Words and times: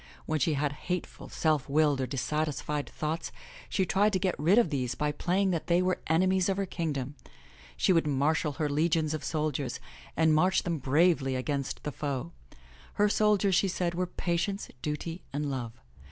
When 0.25 0.39
she 0.39 0.55
had 0.55 0.73
hateful, 0.89 1.29
self 1.29 1.69
willed 1.69 2.01
or 2.01 2.07
dissatisfied 2.07 2.89
thoughts, 2.89 3.31
she 3.69 3.85
tried 3.85 4.13
to 4.13 4.17
get 4.19 4.33
rid 4.39 4.57
of 4.57 4.71
these 4.71 4.95
by 4.95 5.11
playing 5.11 5.51
that 5.51 5.67
they 5.67 5.79
were 5.79 6.01
enemies 6.07 6.49
of 6.49 6.57
her 6.57 6.65
kingdom. 6.65 7.13
She 7.77 7.93
would 7.93 8.07
marshal 8.07 8.53
her 8.53 8.67
legions 8.67 9.13
of 9.13 9.23
soldiers 9.23 9.79
and 10.17 10.33
march 10.33 10.63
them 10.63 10.79
bravely 10.79 11.35
against 11.35 11.83
the 11.83 11.91
foe. 11.91 12.31
Her 12.93 13.09
soldiers, 13.09 13.53
she 13.53 13.67
said, 13.67 13.93
were 13.93 14.07
Patience, 14.07 14.69
Duty 14.81 15.21
and 15.31 15.51
Love. 15.51 15.73